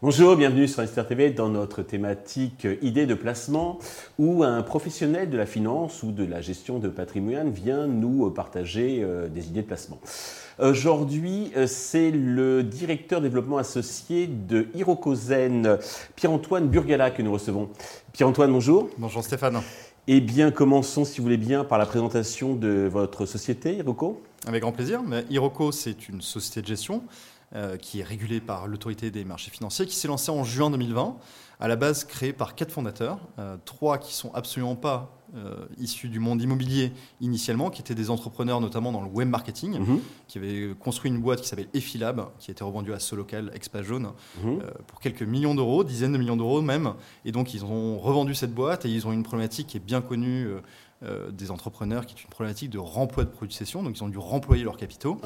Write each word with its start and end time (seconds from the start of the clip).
Bonjour, 0.00 0.36
bienvenue 0.36 0.68
sur 0.68 0.80
Investir 0.80 1.06
TV 1.06 1.30
dans 1.30 1.48
notre 1.48 1.82
thématique 1.82 2.66
idées 2.82 3.06
de 3.06 3.14
placement 3.14 3.78
où 4.18 4.42
un 4.42 4.62
professionnel 4.62 5.28
de 5.28 5.36
la 5.36 5.44
finance 5.44 6.02
ou 6.02 6.12
de 6.12 6.24
la 6.24 6.40
gestion 6.40 6.78
de 6.78 6.88
patrimoine 6.88 7.50
vient 7.50 7.86
nous 7.86 8.30
partager 8.30 9.00
euh, 9.02 9.28
des 9.28 9.48
idées 9.48 9.62
de 9.62 9.66
placement. 9.66 9.98
Aujourd'hui, 10.58 11.52
euh, 11.56 11.66
c'est 11.66 12.10
le 12.10 12.62
directeur 12.62 13.20
développement 13.20 13.58
associé 13.58 14.26
de 14.26 14.68
Hirokozen, 14.74 15.78
Pierre-Antoine 16.16 16.68
Burgala, 16.68 17.10
que 17.10 17.22
nous 17.22 17.32
recevons. 17.32 17.68
Pierre-Antoine, 18.12 18.52
bonjour. 18.52 18.88
Bonjour 18.98 19.22
Stéphane. 19.22 19.60
Eh 20.10 20.22
bien, 20.22 20.50
commençons, 20.50 21.04
si 21.04 21.18
vous 21.18 21.24
voulez 21.24 21.36
bien, 21.36 21.64
par 21.64 21.76
la 21.76 21.84
présentation 21.84 22.54
de 22.54 22.88
votre 22.90 23.26
société, 23.26 23.76
Hiroko. 23.76 24.22
Avec 24.46 24.62
grand 24.62 24.72
plaisir. 24.72 25.02
Hiroko, 25.28 25.70
c'est 25.70 26.08
une 26.08 26.22
société 26.22 26.62
de 26.62 26.66
gestion 26.66 27.02
euh, 27.54 27.76
qui 27.76 28.00
est 28.00 28.04
régulé 28.04 28.40
par 28.40 28.68
l'autorité 28.68 29.10
des 29.10 29.26
marchés 29.26 29.50
financiers, 29.50 29.84
qui 29.84 29.94
s'est 29.94 30.08
lancé 30.08 30.30
en 30.30 30.44
juin 30.44 30.70
2020, 30.70 31.18
à 31.60 31.68
la 31.68 31.76
base 31.76 32.04
créé 32.04 32.32
par 32.32 32.54
quatre 32.54 32.72
fondateurs, 32.72 33.18
euh, 33.38 33.58
trois 33.66 33.98
qui 33.98 34.14
sont 34.14 34.32
absolument 34.32 34.76
pas 34.76 35.17
euh, 35.36 35.66
issus 35.78 36.08
du 36.08 36.20
monde 36.20 36.40
immobilier 36.42 36.92
initialement, 37.20 37.70
qui 37.70 37.80
étaient 37.80 37.94
des 37.94 38.10
entrepreneurs 38.10 38.60
notamment 38.60 38.92
dans 38.92 39.02
le 39.02 39.08
web 39.08 39.28
marketing, 39.28 39.78
mhm. 39.78 40.00
qui 40.26 40.38
avaient 40.38 40.74
construit 40.78 41.10
une 41.10 41.20
boîte 41.20 41.40
qui 41.40 41.48
s'appelle 41.48 41.68
Effilab, 41.74 42.28
qui 42.38 42.50
a 42.50 42.52
été 42.52 42.64
revendue 42.64 42.92
à 42.92 42.98
Solocal, 42.98 43.50
Expa 43.54 43.82
Jaune, 43.82 44.12
mhm. 44.42 44.60
pour 44.86 45.00
quelques 45.00 45.22
millions 45.22 45.54
d'euros, 45.54 45.84
dizaines 45.84 46.12
de 46.12 46.18
millions 46.18 46.36
d'euros 46.36 46.62
même. 46.62 46.94
Et 47.24 47.32
donc 47.32 47.54
ils 47.54 47.64
ont 47.64 47.98
revendu 47.98 48.34
cette 48.34 48.54
boîte 48.54 48.84
et 48.84 48.88
ils 48.88 49.06
ont 49.06 49.12
une 49.12 49.22
problématique 49.22 49.68
qui 49.68 49.76
est 49.76 49.84
bien 49.84 50.00
connue 50.00 50.48
euh, 51.04 51.30
des 51.30 51.52
entrepreneurs 51.52 52.06
qui 52.06 52.16
est 52.16 52.24
une 52.24 52.28
problématique 52.28 52.70
de 52.70 52.78
remploi 52.78 53.22
de 53.22 53.28
produits 53.28 53.54
de 53.54 53.56
cession. 53.56 53.84
Donc, 53.84 53.96
ils 53.96 54.02
ont 54.02 54.08
dû 54.08 54.18
remployer 54.18 54.64
leurs 54.64 54.76
capitaux. 54.76 55.20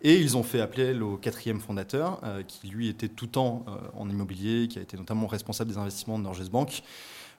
Et 0.00 0.20
ils 0.20 0.36
ont 0.36 0.44
fait 0.44 0.60
appel 0.60 1.02
au 1.02 1.16
quatrième 1.16 1.58
fondateur, 1.58 2.20
euh, 2.22 2.44
qui 2.44 2.68
lui 2.68 2.88
était 2.88 3.08
tout 3.08 3.26
temps 3.26 3.64
euh, 3.66 3.72
en 3.96 4.08
immobilier, 4.08 4.68
qui 4.68 4.78
a 4.78 4.82
été 4.82 4.96
notamment 4.96 5.26
responsable 5.26 5.68
des 5.68 5.78
investissements 5.78 6.20
de 6.20 6.22
Norges 6.22 6.48
Bank, 6.48 6.84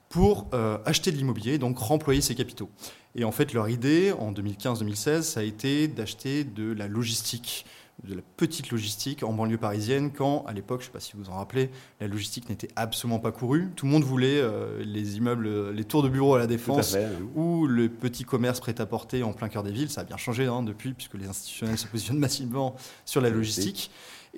pour 0.09 0.47
acheter 0.85 1.11
de 1.11 1.17
l'immobilier, 1.17 1.57
donc 1.57 1.77
remployer 1.77 2.21
ses 2.21 2.35
capitaux. 2.35 2.69
Et 3.15 3.23
en 3.23 3.31
fait, 3.31 3.53
leur 3.53 3.67
idée, 3.67 4.11
en 4.11 4.31
2015-2016, 4.31 5.21
ça 5.23 5.39
a 5.41 5.43
été 5.43 5.87
d'acheter 5.87 6.43
de 6.43 6.71
la 6.71 6.87
logistique 6.87 7.65
de 8.03 8.13
la 8.13 8.21
petite 8.37 8.69
logistique 8.69 9.23
en 9.23 9.33
banlieue 9.33 9.57
parisienne 9.57 10.11
quand, 10.11 10.45
à 10.47 10.53
l'époque, 10.53 10.81
je 10.81 10.85
ne 10.85 10.87
sais 10.87 10.93
pas 10.93 10.99
si 10.99 11.13
vous 11.13 11.23
vous 11.23 11.29
en 11.29 11.37
rappelez, 11.37 11.71
la 11.99 12.07
logistique 12.07 12.47
n'était 12.49 12.67
absolument 12.75 13.19
pas 13.19 13.31
courue. 13.31 13.69
Tout 13.75 13.85
le 13.85 13.91
monde 13.91 14.03
voulait 14.03 14.39
euh, 14.39 14.83
les 14.83 15.17
immeubles, 15.17 15.71
les 15.71 15.83
tours 15.83 16.03
de 16.03 16.09
bureaux 16.09 16.35
à 16.35 16.39
la 16.39 16.47
Défense 16.47 16.95
ou 17.35 17.65
le 17.65 17.89
petit 17.89 18.23
commerce 18.23 18.59
prêt-à-porter 18.59 19.23
en 19.23 19.33
plein 19.33 19.49
cœur 19.49 19.63
des 19.63 19.71
villes. 19.71 19.89
Ça 19.89 20.01
a 20.01 20.03
bien 20.03 20.17
changé 20.17 20.45
hein, 20.45 20.61
depuis, 20.61 20.93
puisque 20.93 21.15
les 21.15 21.27
institutionnels 21.27 21.77
se 21.77 21.87
positionnent 21.87 22.19
massivement 22.19 22.75
sur 23.05 23.21
la 23.21 23.29
logistique. 23.29 23.89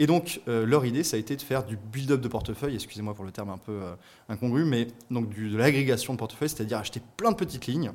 Et 0.02 0.08
donc, 0.08 0.40
euh, 0.48 0.66
leur 0.66 0.86
idée, 0.86 1.04
ça 1.04 1.18
a 1.18 1.20
été 1.20 1.36
de 1.36 1.42
faire 1.42 1.66
du 1.66 1.76
build-up 1.76 2.22
de 2.22 2.28
portefeuille, 2.30 2.74
excusez-moi 2.74 3.14
pour 3.14 3.26
le 3.26 3.32
terme 3.32 3.50
un 3.50 3.58
peu 3.58 3.74
euh, 3.74 3.96
incongru, 4.30 4.64
mais 4.64 4.88
donc 5.12 5.30
de 5.30 5.58
l'agrégation 5.58 6.14
de 6.14 6.18
portefeuille, 6.18 6.48
c'est-à-dire 6.48 6.78
acheter 6.78 7.02
plein 7.18 7.32
de 7.32 7.36
petites 7.36 7.68
lignes 7.68 7.92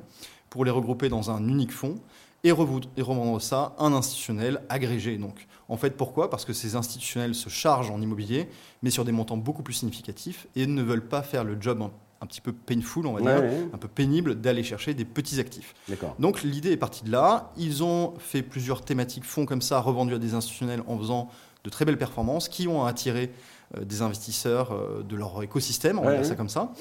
pour 0.51 0.63
les 0.65 0.71
regrouper 0.71 1.09
dans 1.09 1.31
un 1.31 1.45
unique 1.47 1.71
fonds 1.71 1.99
et, 2.43 2.51
revendre 2.51 3.41
ça 3.41 3.73
à 3.79 3.85
un 3.85 3.93
institutionnel 3.93 4.61
agrégé. 4.69 5.17
Donc, 5.17 5.47
en 5.67 5.77
fait, 5.77 5.97
pourquoi? 5.97 6.29
Parce 6.29 6.45
que 6.45 6.53
ces 6.53 6.75
institutionnels 6.75 7.33
se 7.33 7.49
chargent 7.49 7.89
en 7.89 7.99
immobilier, 7.99 8.49
mais 8.83 8.91
sur 8.91 9.03
des 9.03 9.11
montants 9.11 9.37
beaucoup 9.37 9.63
plus 9.63 9.73
significatifs 9.73 10.45
et 10.55 10.67
ne 10.67 10.83
veulent 10.83 11.07
pas 11.07 11.23
faire 11.23 11.43
le 11.43 11.57
job 11.59 11.81
un, 11.81 12.25
petit 12.27 12.41
peu 12.41 12.53
painful, 12.53 13.07
on 13.07 13.13
va 13.13 13.21
dire, 13.21 13.51
un 13.73 13.77
peu 13.77 13.87
pénible, 13.87 14.39
d'aller 14.39 14.63
chercher 14.63 14.93
des 14.93 15.05
petits 15.05 15.39
actifs. 15.39 15.73
Donc, 16.19 16.43
l'idée 16.43 16.71
est 16.71 16.77
partie 16.77 17.03
de 17.03 17.11
là. 17.11 17.51
Ils 17.57 17.83
ont 17.83 18.13
fait 18.19 18.43
plusieurs 18.43 18.83
thématiques 18.83 19.25
fonds 19.25 19.47
comme 19.47 19.61
ça, 19.63 19.79
revendus 19.79 20.13
à 20.13 20.19
des 20.19 20.35
institutionnels 20.35 20.83
en 20.85 20.97
faisant 20.99 21.29
de 21.65 21.69
très 21.69 21.83
belles 21.83 21.97
performances 21.97 22.47
qui 22.47 22.67
ont 22.67 22.85
attiré 22.85 23.31
euh, 23.75 23.83
des 23.83 24.01
investisseurs 24.01 24.71
euh, 24.71 25.03
de 25.03 25.15
leur 25.15 25.41
écosystème, 25.43 25.99
on 25.99 26.03
va 26.03 26.15
dire 26.15 26.25
ça 26.25 26.35
comme 26.35 26.49
ça. 26.49 26.71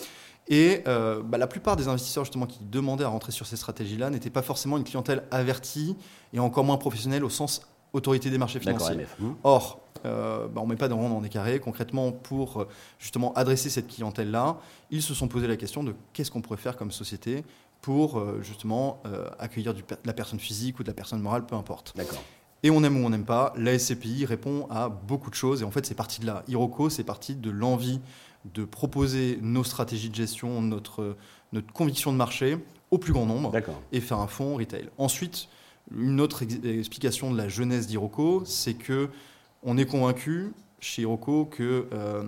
Et 0.46 0.82
euh, 0.86 1.22
bah, 1.22 1.38
la 1.38 1.46
plupart 1.46 1.74
des 1.74 1.88
investisseurs 1.88 2.24
justement 2.24 2.46
qui 2.46 2.60
demandaient 2.62 3.04
à 3.04 3.08
rentrer 3.08 3.32
sur 3.32 3.46
ces 3.46 3.56
stratégies-là 3.56 4.10
n'étaient 4.10 4.28
pas 4.30 4.42
forcément 4.42 4.76
une 4.76 4.84
clientèle 4.84 5.24
avertie 5.30 5.96
et 6.34 6.38
encore 6.38 6.64
moins 6.64 6.76
professionnelle 6.76 7.24
au 7.24 7.30
sens 7.30 7.62
autorité 7.94 8.28
des 8.28 8.36
marchés 8.36 8.60
financiers. 8.60 9.06
Mmh. 9.18 9.30
Or, 9.42 9.80
euh, 10.04 10.46
bah, 10.48 10.60
on 10.60 10.64
ne 10.64 10.70
met 10.70 10.76
pas 10.76 10.88
de 10.88 10.92
rond 10.92 11.08
dans 11.08 11.22
des 11.22 11.30
carrés. 11.30 11.60
Concrètement, 11.60 12.12
pour 12.12 12.66
justement 12.98 13.32
adresser 13.34 13.70
cette 13.70 13.86
clientèle-là, 13.86 14.58
ils 14.90 15.00
se 15.00 15.14
sont 15.14 15.28
posé 15.28 15.46
la 15.46 15.56
question 15.56 15.82
de 15.82 15.94
qu'est-ce 16.12 16.30
qu'on 16.30 16.42
pourrait 16.42 16.58
faire 16.58 16.76
comme 16.76 16.90
société 16.90 17.42
pour 17.80 18.22
justement 18.42 19.02
accueillir 19.38 19.74
de 19.74 19.82
la 20.04 20.12
personne 20.12 20.40
physique 20.40 20.80
ou 20.80 20.82
de 20.82 20.88
la 20.88 20.94
personne 20.94 21.20
morale, 21.20 21.46
peu 21.46 21.54
importe. 21.54 21.92
D'accord. 21.96 22.22
Et 22.64 22.70
on 22.70 22.82
aime 22.82 22.96
ou 22.96 23.06
on 23.06 23.10
n'aime 23.10 23.26
pas, 23.26 23.52
la 23.58 23.78
SCPI 23.78 24.24
répond 24.24 24.66
à 24.70 24.88
beaucoup 24.88 25.28
de 25.28 25.34
choses. 25.34 25.60
Et 25.60 25.64
en 25.66 25.70
fait, 25.70 25.84
c'est 25.84 25.94
parti 25.94 26.22
de 26.22 26.26
là. 26.26 26.42
Hiroko, 26.48 26.88
c'est 26.88 27.04
parti 27.04 27.34
de 27.36 27.50
l'envie 27.50 28.00
de 28.54 28.64
proposer 28.64 29.38
nos 29.42 29.64
stratégies 29.64 30.08
de 30.08 30.14
gestion, 30.14 30.62
notre, 30.62 31.16
notre 31.52 31.70
conviction 31.74 32.10
de 32.10 32.16
marché 32.16 32.56
au 32.90 32.96
plus 32.96 33.12
grand 33.12 33.26
nombre 33.26 33.52
et 33.92 34.00
faire 34.00 34.18
un 34.18 34.26
fonds 34.26 34.56
retail. 34.56 34.88
Ensuite, 34.96 35.48
une 35.94 36.22
autre 36.22 36.42
explication 36.64 37.30
de 37.30 37.36
la 37.36 37.48
jeunesse 37.48 37.86
d'Iroco, 37.86 38.42
c'est 38.46 38.74
que 38.74 39.10
on 39.62 39.76
est 39.76 39.86
convaincu 39.86 40.52
chez 40.84 41.02
Iroco 41.02 41.46
que 41.46 41.88
euh, 41.92 42.22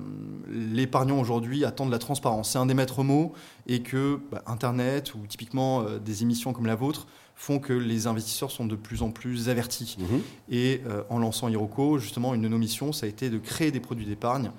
l'épargnant 0.48 1.20
aujourd'hui 1.20 1.64
attend 1.64 1.86
de 1.86 1.90
la 1.90 1.98
transparence. 1.98 2.52
C'est 2.52 2.58
un 2.58 2.66
des 2.66 2.74
maîtres 2.74 3.02
mots 3.04 3.32
et 3.66 3.82
que 3.82 4.18
bah, 4.30 4.42
Internet 4.46 5.14
ou 5.14 5.18
typiquement 5.26 5.82
euh, 5.82 5.98
des 5.98 6.22
émissions 6.22 6.52
comme 6.52 6.66
la 6.66 6.74
vôtre 6.74 7.06
font 7.34 7.58
que 7.58 7.74
les 7.74 8.06
investisseurs 8.06 8.50
sont 8.50 8.64
de 8.64 8.76
plus 8.76 9.02
en 9.02 9.10
plus 9.10 9.50
avertis. 9.50 9.96
Mhm. 9.98 10.22
Et 10.50 10.80
euh, 10.86 11.02
en 11.10 11.18
lançant 11.18 11.48
Iroco, 11.48 11.98
justement, 11.98 12.32
une 12.34 12.40
de 12.40 12.48
nos 12.48 12.58
missions, 12.58 12.92
ça 12.92 13.04
a 13.04 13.08
été 13.08 13.28
de 13.28 13.38
créer 13.38 13.70
des 13.70 13.80
produits 13.80 14.06
d'épargne 14.06 14.50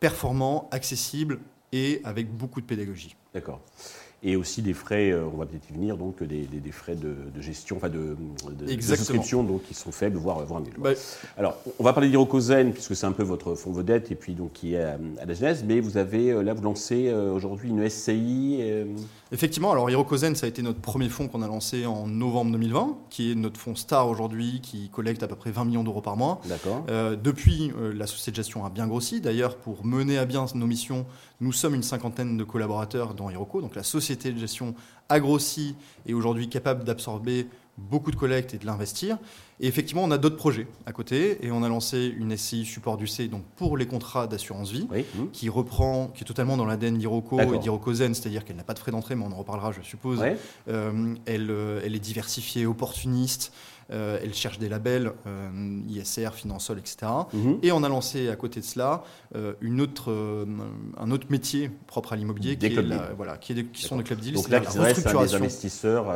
performant, 0.00 0.68
accessible 0.70 1.40
et 1.72 2.00
avec 2.04 2.34
beaucoup 2.34 2.62
de 2.62 2.66
pédagogie. 2.66 3.14
D'accord 3.34 3.60
et 4.24 4.36
aussi 4.36 4.62
des 4.62 4.72
frais, 4.72 5.10
euh, 5.10 5.26
on 5.32 5.36
va 5.36 5.44
peut-être 5.44 5.68
y 5.68 5.74
venir, 5.74 5.98
donc 5.98 6.22
des, 6.22 6.48
frais 6.72 6.96
de, 6.96 7.14
gestion, 7.40 7.76
enfin 7.76 7.90
de, 7.90 8.16
de, 8.58 8.80
souscription 8.80 9.44
donc, 9.44 9.64
qui 9.64 9.74
sont 9.74 9.92
faibles, 9.92 10.16
voire, 10.16 10.42
voire 10.46 10.62
nuls. 10.62 10.72
Bah, 10.78 10.92
Alors, 11.36 11.58
on 11.78 11.84
va 11.84 11.92
parler 11.92 12.08
d'Hirokozen, 12.08 12.72
puisque 12.72 12.96
c'est 12.96 13.04
un 13.04 13.12
peu 13.12 13.22
votre 13.22 13.54
fonds 13.54 13.72
vedette, 13.72 14.10
et 14.10 14.14
puis 14.14 14.32
donc 14.32 14.54
qui 14.54 14.74
est 14.74 14.82
à, 14.82 14.96
la 15.26 15.34
jeunesse, 15.34 15.62
mais 15.66 15.78
vous 15.78 15.98
avez, 15.98 16.30
euh, 16.30 16.42
là, 16.42 16.54
vous 16.54 16.62
lancez 16.62 17.08
euh, 17.08 17.32
aujourd'hui 17.32 17.68
une 17.68 17.86
SCI. 17.88 18.60
Effectivement, 19.30 19.72
alors 19.72 19.90
Hirokozen, 19.90 20.36
ça 20.36 20.46
a 20.46 20.48
été 20.48 20.62
notre 20.62 20.80
premier 20.80 21.10
fonds 21.10 21.28
qu'on 21.28 21.42
a 21.42 21.46
lancé 21.48 21.84
en 21.84 22.06
novembre 22.06 22.52
2020, 22.52 22.96
qui 23.10 23.32
est 23.32 23.34
notre 23.34 23.60
fonds 23.60 23.74
star 23.74 24.08
aujourd'hui, 24.08 24.60
qui 24.62 24.88
collecte 24.88 25.22
à 25.22 25.28
peu 25.28 25.36
près 25.36 25.50
20 25.50 25.66
millions 25.66 25.84
d'euros 25.84 26.00
par 26.00 26.16
mois. 26.16 26.40
D'accord. 26.48 26.84
depuis, 27.22 27.72
la 27.94 28.06
société 28.06 28.30
de 28.30 28.36
gestion 28.36 28.64
a 28.64 28.70
bien 28.70 28.86
grossi. 28.86 29.20
D'ailleurs, 29.20 29.56
pour 29.56 29.84
mener 29.84 30.18
à 30.18 30.24
bien 30.24 30.46
nos 30.54 30.66
missions, 30.66 31.04
nous 31.40 31.52
sommes 31.52 31.74
une 31.74 31.82
cinquantaine 31.82 32.36
de 32.36 32.44
collaborateurs 32.44 33.14
dans 33.14 33.28
Hiroko, 33.28 33.60
donc 33.60 33.74
la 33.74 33.82
société 33.82 34.13
de 34.16 34.38
gestion 34.38 34.74
a 35.08 35.20
grossi 35.20 35.76
et 36.06 36.14
aujourd'hui 36.14 36.48
capable 36.48 36.84
d'absorber 36.84 37.46
beaucoup 37.76 38.10
de 38.10 38.16
collectes 38.16 38.54
et 38.54 38.58
de 38.58 38.66
l'investir. 38.66 39.18
Et 39.60 39.66
effectivement, 39.66 40.02
on 40.02 40.10
a 40.10 40.18
d'autres 40.18 40.36
projets 40.36 40.66
à 40.86 40.92
côté 40.92 41.44
et 41.44 41.50
on 41.50 41.62
a 41.62 41.68
lancé 41.68 42.12
une 42.16 42.36
SCI 42.36 42.64
support 42.64 42.96
du 42.96 43.06
C 43.06 43.28
donc 43.28 43.42
pour 43.56 43.76
les 43.76 43.86
contrats 43.86 44.26
d'assurance 44.26 44.70
vie 44.70 44.88
mmh. 44.90 45.30
qui 45.32 45.48
reprend, 45.48 46.08
qui 46.08 46.22
est 46.22 46.26
totalement 46.26 46.56
dans 46.56 46.64
l'ADN 46.64 46.98
d'Iroco 46.98 47.40
et 47.40 47.58
d'Iroco 47.58 47.94
Zen, 47.94 48.14
c'est-à-dire 48.14 48.44
qu'elle 48.44 48.56
n'a 48.56 48.64
pas 48.64 48.74
de 48.74 48.78
frais 48.78 48.90
d'entrée, 48.90 49.14
mais 49.14 49.24
on 49.24 49.32
en 49.32 49.36
reparlera, 49.36 49.72
je 49.72 49.82
suppose. 49.82 50.24
Euh, 50.68 51.14
elle, 51.26 51.50
euh, 51.50 51.80
elle, 51.84 51.94
est 51.94 52.00
diversifiée, 52.00 52.66
opportuniste. 52.66 53.52
Euh, 53.90 54.18
elle 54.22 54.34
cherche 54.34 54.58
des 54.58 54.68
labels 54.68 55.12
euh, 55.26 55.80
ISR, 55.88 56.30
Finansol, 56.34 56.78
etc. 56.78 56.96
Mhm. 57.32 57.58
Et 57.62 57.72
on 57.72 57.82
a 57.82 57.88
lancé 57.88 58.28
à 58.28 58.36
côté 58.36 58.60
de 58.60 58.64
cela 58.64 59.04
euh, 59.34 59.54
une 59.60 59.80
autre, 59.80 60.12
un 60.98 61.10
autre 61.10 61.26
métier 61.30 61.70
propre 61.86 62.12
à 62.12 62.16
l'immobilier 62.16 62.56
qui, 62.56 62.76
voilà, 63.16 63.36
qui, 63.36 63.52
est 63.52 63.64
qui 63.64 63.82
sont 63.82 63.96
des 63.96 64.04
club 64.04 64.20
deals. 64.20 64.34
Donc 64.34 64.48
là, 64.48 64.60
la 64.60 64.70
restructuration. 64.70 65.38
des 65.38 65.44
investisseurs 65.44 66.06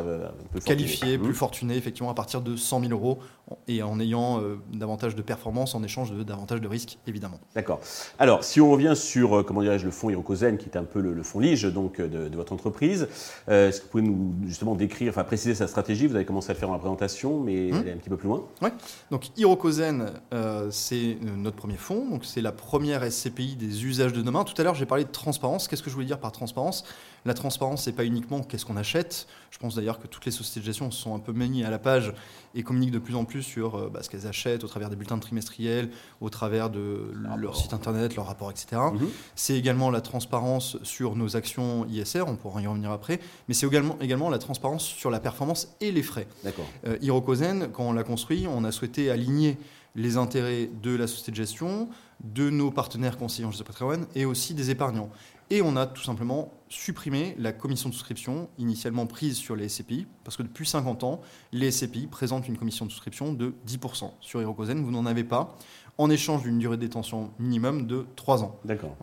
qualifiés, 0.64 1.18
plus 1.18 1.28
mhm. 1.28 1.34
fortunés, 1.34 1.76
effectivement, 1.76 2.10
à 2.10 2.14
partir 2.14 2.40
de 2.40 2.56
100 2.56 2.80
000 2.80 2.92
euros 2.92 3.18
et 3.66 3.82
en 3.82 3.98
ayant 3.98 4.42
davantage 4.72 5.14
de 5.14 5.22
performance 5.22 5.74
en 5.74 5.82
échange 5.82 6.12
de 6.12 6.22
davantage 6.22 6.60
de 6.60 6.68
risques, 6.68 6.98
évidemment. 7.06 7.40
D'accord. 7.54 7.80
Alors, 8.18 8.44
si 8.44 8.60
on 8.60 8.70
revient 8.70 8.94
sur, 8.94 9.44
comment 9.44 9.62
dirais-je, 9.62 9.86
le 9.86 9.90
fonds 9.90 10.10
Hirokozen, 10.10 10.58
qui 10.58 10.66
est 10.66 10.76
un 10.76 10.84
peu 10.84 11.00
le, 11.00 11.22
fonds 11.22 11.40
lige 11.40 11.64
donc, 11.64 12.00
de, 12.00 12.36
votre 12.36 12.52
entreprise, 12.52 13.08
est-ce 13.48 13.80
que 13.80 13.84
vous 13.84 13.90
pouvez 13.90 14.02
nous 14.02 14.34
justement 14.46 14.74
décrire, 14.74 15.10
enfin 15.10 15.24
préciser 15.24 15.54
sa 15.54 15.66
stratégie? 15.66 16.06
Vous 16.06 16.14
avez 16.14 16.24
commencé 16.24 16.50
à 16.50 16.54
le 16.54 16.58
faire 16.58 16.68
dans 16.68 16.74
la 16.74 16.80
présentation, 16.80 17.40
mais 17.40 17.57
Hmm. 17.58 17.76
aller 17.76 17.92
un 17.92 17.96
petit 17.96 18.08
peu 18.08 18.16
plus 18.16 18.28
loin. 18.28 18.44
Ouais. 18.62 18.72
Donc 19.10 19.30
Hirokozen, 19.36 20.12
euh, 20.32 20.68
c'est 20.70 21.18
notre 21.22 21.56
premier 21.56 21.76
fonds. 21.76 22.08
Donc 22.08 22.24
c'est 22.24 22.40
la 22.40 22.52
première 22.52 23.02
SCPI 23.10 23.56
des 23.56 23.84
usages 23.84 24.12
de 24.12 24.22
demain. 24.22 24.44
Tout 24.44 24.54
à 24.60 24.64
l'heure, 24.64 24.74
j'ai 24.74 24.86
parlé 24.86 25.04
de 25.04 25.10
transparence. 25.10 25.68
Qu'est-ce 25.68 25.82
que 25.82 25.90
je 25.90 25.94
voulais 25.94 26.06
dire 26.06 26.20
par 26.20 26.32
transparence? 26.32 26.84
La 27.28 27.34
transparence, 27.34 27.84
c'est 27.84 27.92
pas 27.92 28.06
uniquement 28.06 28.42
qu'est-ce 28.42 28.64
qu'on 28.64 28.78
achète. 28.78 29.26
Je 29.50 29.58
pense 29.58 29.74
d'ailleurs 29.74 29.98
que 29.98 30.06
toutes 30.06 30.24
les 30.24 30.30
sociétés 30.30 30.60
de 30.60 30.64
gestion 30.64 30.90
sont 30.90 31.14
un 31.14 31.18
peu 31.18 31.32
maniées 31.34 31.62
à 31.62 31.68
la 31.68 31.78
page 31.78 32.14
et 32.54 32.62
communiquent 32.62 32.92
de 32.92 32.98
plus 32.98 33.14
en 33.16 33.26
plus 33.26 33.42
sur 33.42 33.74
euh, 33.74 33.90
bah, 33.92 34.02
ce 34.02 34.08
qu'elles 34.08 34.26
achètent 34.26 34.64
au 34.64 34.66
travers 34.66 34.88
des 34.88 34.96
bulletins 34.96 35.18
trimestriels, 35.18 35.90
au 36.22 36.30
travers 36.30 36.70
de 36.70 37.12
leur 37.36 37.54
site 37.54 37.74
internet, 37.74 38.16
leurs 38.16 38.28
rapports, 38.28 38.50
etc. 38.50 38.80
Mhm. 38.94 39.10
C'est 39.34 39.58
également 39.58 39.90
la 39.90 40.00
transparence 40.00 40.78
sur 40.84 41.16
nos 41.16 41.36
actions 41.36 41.84
ISR, 41.90 42.22
on 42.26 42.36
pourra 42.36 42.62
y 42.62 42.66
revenir 42.66 42.90
après, 42.90 43.20
mais 43.46 43.52
c'est 43.52 43.66
également, 43.66 43.98
également 44.00 44.30
la 44.30 44.38
transparence 44.38 44.84
sur 44.84 45.10
la 45.10 45.20
performance 45.20 45.76
et 45.82 45.92
les 45.92 46.02
frais. 46.02 46.28
D'accord. 46.44 46.64
Euh, 46.86 46.96
Hirokozen, 47.02 47.68
quand 47.70 47.84
on 47.84 47.92
l'a 47.92 48.04
construit, 48.04 48.46
on 48.48 48.64
a 48.64 48.72
souhaité 48.72 49.10
aligner 49.10 49.58
les 49.94 50.16
intérêts 50.16 50.70
de 50.82 50.94
la 50.94 51.06
société 51.06 51.32
de 51.32 51.36
gestion, 51.36 51.88
de 52.22 52.50
nos 52.50 52.70
partenaires 52.70 53.16
conseillers 53.16 53.46
en 53.46 53.50
gestion 53.50 53.66
patrimoine 53.66 54.06
et 54.14 54.24
aussi 54.24 54.54
des 54.54 54.70
épargnants. 54.70 55.10
Et 55.50 55.62
on 55.62 55.76
a 55.76 55.86
tout 55.86 56.02
simplement 56.02 56.52
supprimé 56.68 57.34
la 57.38 57.52
commission 57.52 57.88
de 57.88 57.94
souscription 57.94 58.50
initialement 58.58 59.06
prise 59.06 59.36
sur 59.36 59.56
les 59.56 59.68
SCPI, 59.68 60.06
parce 60.22 60.36
que 60.36 60.42
depuis 60.42 60.66
50 60.66 61.04
ans, 61.04 61.22
les 61.52 61.70
SCPI 61.70 62.06
présentent 62.06 62.48
une 62.48 62.58
commission 62.58 62.84
de 62.84 62.90
souscription 62.90 63.32
de 63.32 63.54
10%. 63.66 64.12
Sur 64.20 64.42
Hirokozen, 64.42 64.82
vous 64.82 64.90
n'en 64.90 65.06
avez 65.06 65.24
pas, 65.24 65.56
en 65.96 66.10
échange 66.10 66.42
d'une 66.42 66.58
durée 66.58 66.76
de 66.76 66.82
détention 66.82 67.30
minimum 67.38 67.86
de 67.86 68.06
3 68.16 68.44
ans. 68.44 68.60
D'accord. 68.64 68.96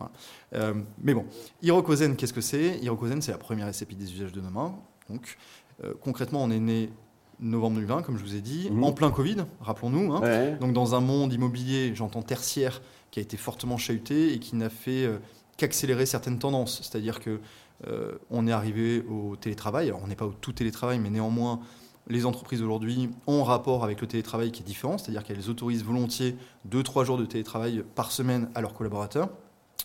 Euh, 0.54 0.74
mais 1.02 1.14
bon, 1.14 1.26
Hirokozen, 1.62 2.14
qu'est-ce 2.14 2.32
que 2.32 2.40
c'est? 2.40 2.78
Hirokozen, 2.78 3.20
c'est 3.20 3.32
la 3.32 3.38
première 3.38 3.72
SCPI 3.74 3.96
des 3.96 4.12
usages 4.12 4.32
de 4.32 4.40
demain. 4.40 4.78
Donc, 5.10 5.36
euh, 5.82 5.94
concrètement, 6.00 6.44
on 6.44 6.50
est 6.50 6.60
né 6.60 6.90
novembre 7.40 7.76
2020, 7.76 8.02
comme 8.02 8.18
je 8.18 8.22
vous 8.22 8.34
ai 8.34 8.40
dit, 8.40 8.68
mhm. 8.70 8.84
en 8.84 8.92
plein 8.92 9.10
Covid, 9.10 9.36
rappelons-nous. 9.60 10.14
Hein. 10.14 10.56
Donc 10.60 10.72
dans 10.72 10.94
un 10.94 11.00
monde 11.00 11.32
immobilier, 11.32 11.92
j'entends 11.94 12.22
tertiaire, 12.22 12.80
qui 13.10 13.20
a 13.20 13.22
été 13.22 13.36
fortement 13.36 13.78
chahuté 13.78 14.32
et 14.32 14.38
qui 14.38 14.56
n'a 14.56 14.68
fait 14.68 15.04
euh, 15.04 15.18
qu'accélérer 15.56 16.06
certaines 16.06 16.38
tendances. 16.38 16.82
C'est-à-dire 16.82 17.20
que 17.20 17.40
euh, 17.86 18.12
on 18.30 18.46
est 18.46 18.52
arrivé 18.52 19.04
au 19.08 19.36
télétravail. 19.36 19.88
Alors 19.88 20.00
on 20.02 20.06
n'est 20.06 20.16
pas 20.16 20.26
au 20.26 20.32
tout 20.32 20.52
télétravail, 20.52 20.98
mais 20.98 21.10
néanmoins, 21.10 21.60
les 22.08 22.24
entreprises 22.24 22.62
aujourd'hui 22.62 23.10
ont 23.26 23.40
un 23.40 23.44
rapport 23.44 23.84
avec 23.84 24.00
le 24.00 24.06
télétravail 24.06 24.52
qui 24.52 24.62
est 24.62 24.66
différent, 24.66 24.98
c'est-à-dire 24.98 25.24
qu'elles 25.24 25.50
autorisent 25.50 25.84
volontiers 25.84 26.36
2-3 26.70 27.04
jours 27.04 27.18
de 27.18 27.26
télétravail 27.26 27.84
par 27.94 28.12
semaine 28.12 28.48
à 28.54 28.60
leurs 28.60 28.74
collaborateurs. 28.74 29.28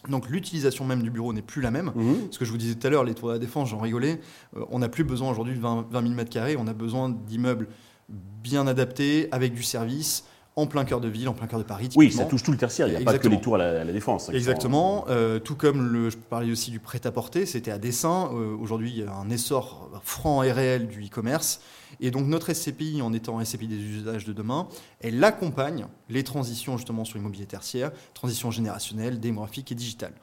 Donc 0.09 0.29
l'utilisation 0.29 0.85
même 0.85 1.03
du 1.03 1.11
bureau 1.11 1.31
n'est 1.33 1.41
plus 1.41 1.61
la 1.61 1.71
même. 1.71 1.91
Mhm. 1.95 2.31
Ce 2.31 2.39
que 2.39 2.45
je 2.45 2.51
vous 2.51 2.57
disais 2.57 2.75
tout 2.75 2.88
à 2.88 2.89
l'heure, 2.89 3.03
les 3.03 3.13
tours 3.13 3.29
de 3.29 3.33
la 3.33 3.39
défense, 3.39 3.69
j'en 3.69 3.79
rigolais. 3.79 4.19
Euh, 4.57 4.65
on 4.69 4.79
n'a 4.79 4.89
plus 4.89 5.03
besoin 5.03 5.29
aujourd'hui 5.29 5.55
de 5.55 5.59
20, 5.59 5.88
000 5.91 6.03
m2, 6.03 6.55
on 6.57 6.67
a 6.67 6.73
besoin 6.73 7.09
d'immeubles 7.09 7.67
bien 8.09 8.67
adaptés, 8.67 9.27
avec 9.31 9.53
du 9.53 9.63
service, 9.63 10.25
en 10.56 10.68
plein 10.68 10.83
cœur 10.83 11.00
de 11.00 11.07
ville, 11.07 11.30
en 11.30 11.33
plein 11.33 11.48
cœur 11.48 11.59
de 11.59 11.63
Paris. 11.63 11.89
Oui, 11.95 12.12
ça 12.12 12.25
touche 12.25 12.44
tout 12.44 12.51
le 12.51 12.57
tertiaire, 12.57 12.88
il 12.88 12.95
n'y 12.95 13.01
a 13.01 13.06
pas 13.06 13.18
que 13.18 13.27
les 13.27 13.39
tours 13.39 13.56
à 13.56 13.83
la, 13.83 13.86
défense. 13.86 14.30
Exactement, 14.30 15.06
euh, 15.09 15.39
tout 15.39 15.56
comme 15.56 15.88
le, 15.88 16.09
je 16.09 16.18
parlais 16.18 16.51
aussi 16.51 16.71
du 16.71 16.80
prêt-à-porter, 16.80 17.45
c'était 17.45 17.71
à 17.71 17.77
dessin. 17.77 18.30
Euh, 18.33 18.56
aujourd'hui, 18.59 18.92
il 18.92 19.00
y 19.00 19.03
a 19.03 19.13
un 19.13 19.30
essor 19.30 19.89
franc 20.03 20.44
et 20.44 20.51
réel 20.51 20.88
du 20.88 21.06
e-commerce. 21.06 21.62
Et 22.00 22.09
donc 22.09 22.27
notre 22.27 22.53
SCPI, 22.53 23.01
en 23.01 23.13
étant 23.13 23.44
SCPI 23.44 23.68
des 23.68 23.77
usages 23.77 24.25
de 24.25 24.33
demain, 24.33 24.68
elle 25.01 25.24
accompagne 25.24 25.88
les 26.09 26.24
transitions 26.24 26.77
justement 26.77 27.06
sur 27.06 27.18
l'immobilier 27.18 27.45
tertiaire, 27.45 27.92
transition 28.13 28.50
générationnelle, 28.50 29.19
démographique 29.19 29.71
et 29.71 29.75
digitale. 29.75 30.13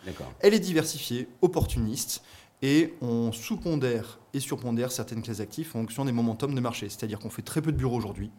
Elle 0.41 0.55
est 0.55 0.61
diversifiée, 0.61 1.29
opportuniste, 1.43 2.23
et 2.63 2.95
on 3.01 3.33
sous-pondère 3.33 4.19
et 4.35 4.41
surpondère 4.41 4.91
certaines 4.91 5.23
classes 5.23 5.41
actifs 5.41 5.75
en 5.77 5.81
fonction 5.81 6.05
des 6.05 6.13
momentum 6.13 6.55
de 6.55 6.61
marché. 6.61 6.89
C'est-à-dire 6.89 7.19
qu'on 7.19 7.31
fait 7.31 7.43
très 7.43 7.63
peu 7.63 7.73
de 7.73 7.77
bureaux 7.77 7.97
aujourd'hui. 7.97 8.31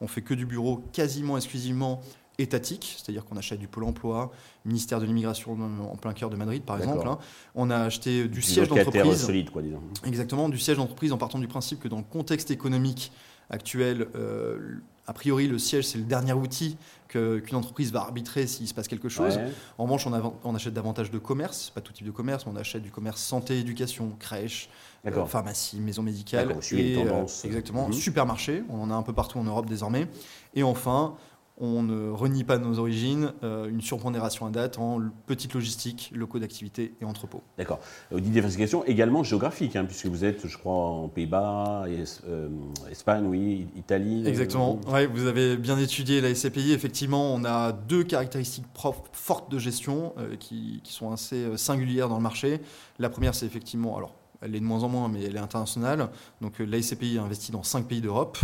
On 0.00 0.08
fait 0.08 0.22
que 0.22 0.34
du 0.34 0.46
bureau 0.46 0.82
quasiment 0.92 1.36
exclusivement 1.36 2.00
étatique, 2.38 2.96
c'est-à-dire 2.98 3.24
qu'on 3.24 3.36
achète 3.36 3.58
du 3.58 3.68
Pôle 3.68 3.84
emploi, 3.84 4.30
ministère 4.64 5.00
de 5.00 5.06
l'immigration 5.06 5.56
en 5.90 5.96
plein 5.96 6.12
cœur 6.12 6.30
de 6.30 6.36
Madrid, 6.36 6.62
par 6.62 6.78
exemple. 6.78 7.08
Hein. 7.08 7.18
On 7.54 7.70
a 7.70 7.78
acheté 7.78 8.28
du, 8.28 8.42
siège 8.42 8.68
d'entreprise. 8.68 9.24
solide, 9.24 9.50
quoi, 9.50 9.62
disons. 9.62 9.80
Exactement, 10.04 10.48
du 10.48 10.58
siège 10.58 10.76
d'entreprise 10.76 11.12
en 11.12 11.18
partant 11.18 11.38
du 11.38 11.48
principe 11.48 11.80
que 11.80 11.88
dans 11.88 11.98
le 11.98 12.04
contexte 12.04 12.50
économique 12.50 13.10
actuel, 13.50 14.08
euh, 14.14 14.80
a 15.06 15.12
priori, 15.12 15.46
le 15.46 15.58
siège, 15.58 15.86
c'est 15.86 15.98
le 15.98 16.04
dernier 16.04 16.32
outil 16.32 16.76
qu'une 17.08 17.54
entreprise 17.54 17.92
va 17.92 18.00
arbitrer 18.00 18.46
s'il 18.46 18.66
se 18.66 18.74
passe 18.74 18.88
quelque 18.88 19.08
chose. 19.08 19.38
En 19.78 19.84
revanche, 19.84 20.06
on, 20.06 20.54
achète 20.54 20.74
davantage 20.74 21.10
de 21.10 21.18
commerce, 21.18 21.70
pas 21.70 21.80
tout 21.80 21.92
type 21.92 22.06
de 22.06 22.10
commerce, 22.10 22.44
mais 22.46 22.52
on 22.52 22.56
achète 22.56 22.82
du 22.82 22.90
commerce 22.90 23.22
santé, 23.22 23.60
éducation, 23.60 24.12
crèche, 24.18 24.68
euh, 25.06 25.24
pharmacie, 25.26 25.78
maison 25.78 26.02
médicale. 26.02 26.56
Et, 26.72 26.96
euh, 26.98 27.24
exactement, 27.44 27.86
mhm. 27.86 27.92
supermarché, 27.92 28.64
on 28.68 28.82
en 28.82 28.90
a 28.90 28.94
un 28.94 29.02
peu 29.02 29.12
partout 29.12 29.38
en 29.38 29.44
Europe 29.44 29.66
désormais. 29.66 30.08
Et 30.54 30.64
enfin, 30.64 31.14
on 31.58 31.82
ne 31.82 32.10
renie 32.10 32.44
pas 32.44 32.58
nos 32.58 32.78
origines, 32.78 33.32
euh, 33.42 33.68
une 33.68 33.80
surpondération 33.80 34.46
à 34.46 34.50
date 34.50 34.78
en 34.78 35.00
petite 35.26 35.54
logistique, 35.54 36.10
locaux 36.14 36.38
d'activité 36.38 36.94
et 37.00 37.04
entrepôts. 37.04 37.42
D'accord. 37.56 37.80
Une 38.12 38.20
diversification 38.20 38.84
également 38.84 39.22
géographique, 39.22 39.74
hein, 39.74 39.86
puisque 39.86 40.06
vous 40.06 40.24
êtes, 40.24 40.46
je 40.46 40.58
crois, 40.58 40.74
en 40.74 41.08
Pays-Bas, 41.08 41.84
euh, 42.26 42.48
Espagne, 42.90 43.26
oui, 43.26 43.68
Italie. 43.74 44.24
Euh, 44.26 44.28
Exactement. 44.28 44.78
Ouais, 44.88 45.06
vous 45.06 45.26
avez 45.26 45.56
bien 45.56 45.78
étudié 45.78 46.20
la 46.20 46.34
SCPI. 46.34 46.72
Effectivement, 46.72 47.34
on 47.34 47.44
a 47.44 47.72
deux 47.72 48.04
caractéristiques 48.04 48.66
fortes 49.12 49.50
de 49.50 49.58
gestion 49.58 50.14
qui, 50.38 50.80
qui, 50.84 50.92
sont 50.92 51.10
assez 51.12 51.56
singulières 51.56 52.08
dans 52.08 52.16
le 52.16 52.22
marché. 52.22 52.60
La 52.98 53.08
première, 53.08 53.34
c'est 53.34 53.46
effectivement, 53.46 53.96
alors 53.96 54.14
elle 54.42 54.54
est 54.54 54.60
de 54.60 54.64
moins 54.64 54.82
en 54.82 54.88
moins, 54.88 55.08
mais 55.08 55.24
elle 55.24 55.36
est 55.36 55.40
internationale. 55.40 56.08
Donc 56.40 56.58
la 56.58 56.80
SCPI 56.80 57.18
a 57.18 57.22
investi 57.22 57.52
dans 57.52 57.62
cinq 57.62 57.86
pays 57.86 58.00
d'Europe. 58.00 58.38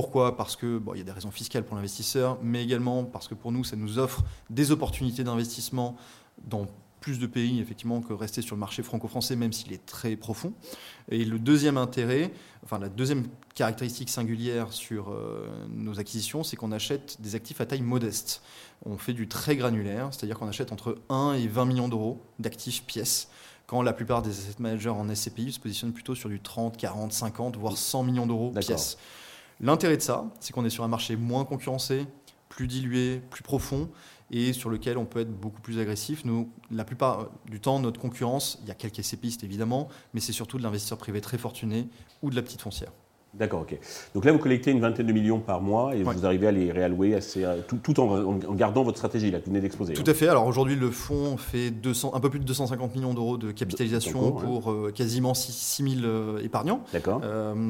Pourquoi? 0.00 0.34
Parce 0.34 0.56
que 0.56 0.78
bon, 0.78 0.94
il 0.94 0.96
y 0.96 1.00
a 1.02 1.04
des 1.04 1.12
raisons 1.12 1.30
fiscales 1.30 1.62
pour 1.62 1.76
l'investisseur, 1.76 2.38
mais 2.42 2.64
également 2.64 3.04
parce 3.04 3.28
que 3.28 3.34
pour 3.34 3.52
nous, 3.52 3.64
ça 3.64 3.76
nous 3.76 3.98
offre 3.98 4.24
des 4.48 4.70
opportunités 4.70 5.24
d'investissement 5.24 5.94
dans 6.42 6.68
plus 7.00 7.18
de 7.18 7.26
pays 7.26 7.60
effectivement 7.60 8.00
que 8.00 8.14
rester 8.14 8.40
sur 8.40 8.56
le 8.56 8.60
marché 8.60 8.82
franco-français, 8.82 9.36
même 9.36 9.52
s'il 9.52 9.74
est 9.74 9.84
très 9.84 10.16
profond. 10.16 10.54
Et 11.10 11.26
le 11.26 11.38
deuxième 11.38 11.76
intérêt, 11.76 12.32
enfin 12.64 12.78
la 12.78 12.88
deuxième 12.88 13.26
caractéristique 13.54 14.08
singulière 14.08 14.72
sur 14.72 15.10
euh, 15.10 15.46
nos 15.68 16.00
acquisitions, 16.00 16.44
c'est 16.44 16.56
qu'on 16.56 16.72
achète 16.72 17.20
des 17.20 17.34
actifs 17.34 17.60
à 17.60 17.66
taille 17.66 17.82
modeste. 17.82 18.40
On 18.86 18.96
fait 18.96 19.12
du 19.12 19.28
très 19.28 19.54
granulaire, 19.54 20.08
c'est-à-dire 20.12 20.38
qu'on 20.38 20.48
achète 20.48 20.72
entre 20.72 20.96
1 21.10 21.34
et 21.34 21.46
20 21.46 21.66
millions 21.66 21.88
d'euros 21.88 22.22
d'actifs 22.38 22.84
pièces 22.84 23.28
quand 23.66 23.82
la 23.82 23.92
plupart 23.92 24.22
des 24.22 24.30
asset 24.30 24.56
managers 24.60 24.88
en 24.88 25.14
SCPI 25.14 25.52
se 25.52 25.60
positionnent 25.60 25.92
plutôt 25.92 26.14
sur 26.14 26.30
du 26.30 26.40
30, 26.40 26.78
40, 26.78 27.12
50, 27.12 27.58
voire 27.58 27.76
100 27.76 28.02
millions 28.04 28.26
d'euros 28.26 28.50
pièces. 28.58 28.96
L'intérêt 29.60 29.96
de 29.96 30.02
ça, 30.02 30.24
c'est 30.40 30.52
qu'on 30.52 30.64
est 30.64 30.70
sur 30.70 30.84
un 30.84 30.88
marché 30.88 31.16
moins 31.16 31.44
concurrencé, 31.44 32.06
plus 32.48 32.66
dilué, 32.66 33.20
plus 33.30 33.42
profond, 33.42 33.90
et 34.30 34.52
sur 34.52 34.70
lequel 34.70 34.96
on 34.96 35.04
peut 35.04 35.20
être 35.20 35.32
beaucoup 35.32 35.60
plus 35.60 35.78
agressif. 35.78 36.24
Nous, 36.24 36.50
la 36.70 36.84
plupart 36.84 37.28
du 37.46 37.60
temps, 37.60 37.78
notre 37.80 38.00
concurrence, 38.00 38.58
il 38.62 38.68
y 38.68 38.70
a 38.70 38.74
quelques 38.74 39.02
pistes 39.16 39.44
évidemment, 39.44 39.88
mais 40.14 40.20
c'est 40.20 40.32
surtout 40.32 40.56
de 40.56 40.62
l'investisseur 40.62 40.98
privé 40.98 41.20
très 41.20 41.36
fortuné 41.36 41.88
ou 42.22 42.30
de 42.30 42.36
la 42.36 42.42
petite 42.42 42.60
foncière. 42.60 42.92
D'accord, 43.32 43.60
ok. 43.60 43.78
Donc 44.14 44.24
là, 44.24 44.32
vous 44.32 44.38
collectez 44.38 44.72
une 44.72 44.80
vingtaine 44.80 45.06
de 45.06 45.12
millions 45.12 45.38
par 45.38 45.60
mois 45.60 45.94
et 45.94 46.02
vous 46.02 46.26
arrivez 46.26 46.48
à 46.48 46.52
les 46.52 46.72
réallouer 46.72 47.14
assez, 47.14 47.44
euh, 47.44 47.60
tout, 47.66 48.00
en, 48.00 48.34
gardant 48.54 48.82
votre 48.82 48.98
stratégie, 48.98 49.30
là, 49.30 49.38
que 49.38 49.44
vous 49.44 49.52
venez 49.52 49.60
d'exposer. 49.60 49.94
Tout 49.94 50.04
à 50.04 50.14
fait. 50.14 50.26
Alors 50.26 50.46
aujourd'hui, 50.46 50.74
le 50.74 50.90
fonds 50.90 51.36
fait 51.36 51.70
200, 51.70 52.12
un 52.14 52.20
peu 52.20 52.28
plus 52.28 52.40
de 52.40 52.44
250 52.44 52.92
millions 52.96 53.14
d'euros 53.14 53.36
de 53.36 53.52
capitalisation 53.52 54.32
pour 54.32 54.72
euh, 54.72 54.92
quasiment 54.92 55.34
6, 55.34 55.82
000 56.00 56.04
euh, 56.04 56.42
épargnants. 56.42 56.82
D'accord. 56.92 57.20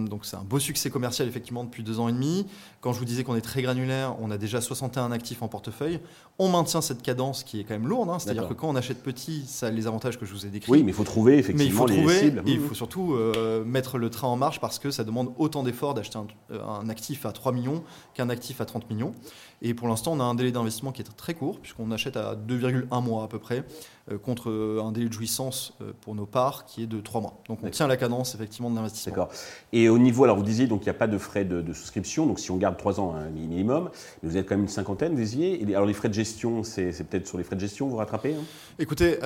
donc 0.08 0.24
c'est 0.24 0.36
un 0.36 0.44
beau 0.44 0.58
succès 0.58 0.88
commercial, 0.88 1.28
effectivement, 1.28 1.64
depuis 1.64 1.82
deux 1.82 2.00
ans 2.00 2.08
et 2.08 2.12
demi. 2.12 2.46
Quand 2.80 2.94
je 2.94 2.98
vous 2.98 3.04
disais 3.04 3.22
qu'on 3.22 3.36
est 3.36 3.42
très 3.42 3.60
granulaire, 3.60 4.16
on 4.20 4.30
a 4.30 4.38
déjà 4.38 4.62
61 4.62 5.12
actifs 5.12 5.42
en 5.42 5.48
portefeuille. 5.48 6.00
On 6.38 6.48
maintient 6.48 6.80
cette 6.80 7.02
cadence 7.02 7.44
qui 7.44 7.60
est 7.60 7.64
quand 7.64 7.74
même 7.74 7.86
lourde. 7.86 8.08
Hein. 8.08 8.18
C'est-à-dire 8.18 8.48
que 8.48 8.54
quand 8.54 8.70
on 8.70 8.76
achète 8.76 9.02
petit, 9.02 9.44
ça 9.46 9.66
a 9.66 9.70
les 9.70 9.86
avantages 9.86 10.18
que 10.18 10.24
je 10.24 10.32
vous 10.32 10.46
ai 10.46 10.48
décrits. 10.48 10.72
Oui, 10.72 10.82
mais 10.82 10.92
il 10.92 10.94
faut 10.94 11.04
trouver 11.04 11.36
effectivement 11.36 11.60
mais 11.60 11.66
il 11.66 11.76
faut 11.76 11.86
les 11.86 11.98
trouver, 11.98 12.18
cibles. 12.18 12.42
Et 12.46 12.52
il 12.52 12.60
faut 12.60 12.74
surtout 12.74 13.14
mettre 13.66 13.98
le 13.98 14.08
train 14.08 14.28
en 14.28 14.36
marche 14.36 14.58
parce 14.58 14.78
que 14.78 14.90
ça 14.90 15.04
demande 15.04 15.32
autant 15.36 15.49
d'efforts 15.50 15.94
d'acheter 15.94 16.18
euh, 16.50 16.64
un, 16.64 16.88
actif 16.88 17.26
à 17.26 17.32
3 17.32 17.52
millions 17.52 17.82
qu'un 18.14 18.28
actif 18.28 18.60
à 18.60 18.64
30 18.64 18.88
millions. 18.90 19.12
Et 19.62 19.74
pour 19.74 19.88
l'instant, 19.88 20.12
on 20.12 20.20
a 20.20 20.24
un 20.24 20.34
délai 20.34 20.52
d'investissement 20.52 20.92
qui 20.92 21.02
est 21.02 21.16
très 21.16 21.34
court, 21.34 21.58
puisqu'on 21.60 21.90
achète 21.90 22.16
à 22.16 22.34
2,1 22.34 23.02
mois 23.02 23.24
à 23.24 23.28
peu 23.28 23.38
près, 23.38 23.64
euh, 24.10 24.16
contre 24.16 24.48
euh, 24.48 24.82
un 24.82 24.92
délai 24.92 25.08
de 25.08 25.12
jouissance 25.12 25.76
pour 26.00 26.14
nos 26.14 26.24
parts 26.24 26.64
qui 26.64 26.84
est 26.84 26.86
de 26.86 27.00
3 27.00 27.20
mois. 27.20 27.42
Donc 27.48 27.58
on 27.62 27.68
tient 27.68 27.86
la 27.86 27.96
cadence 27.96 28.34
effectivement 28.34 28.70
de 28.70 28.76
l'investissement. 28.76 29.12
D'accord. 29.12 29.30
Et 29.72 29.88
au 29.88 29.98
niveau, 29.98 30.24
alors 30.24 30.36
vous 30.36 30.42
disiez, 30.42 30.66
donc 30.66 30.82
il 30.82 30.84
n'y 30.84 30.90
a 30.90 30.94
pas 30.94 31.08
de 31.08 31.18
frais 31.18 31.44
de, 31.44 31.72
souscription, 31.72 32.26
donc 32.26 32.38
si 32.40 32.50
on 32.50 32.56
garde 32.56 32.76
3 32.76 33.00
ans 33.00 33.14
hein, 33.14 33.28
minimum, 33.30 33.90
mais 34.22 34.28
vous 34.28 34.36
êtes 34.36 34.48
quand 34.48 34.54
même 34.54 34.62
une 34.62 34.68
cinquantaine, 34.68 35.12
vous 35.12 35.18
disiez. 35.18 35.62
alors 35.74 35.86
les 35.86 35.94
frais 35.94 36.08
de 36.08 36.14
gestion, 36.14 36.62
c'est 36.62 36.92
peut-être 37.04 37.26
sur 37.26 37.38
les 37.38 37.44
frais 37.44 37.56
de 37.56 37.60
gestion 37.60 37.88
vous 37.88 37.96
rattrapez 37.96 38.34
hein? 38.34 38.44
Écoutez, 38.78 39.18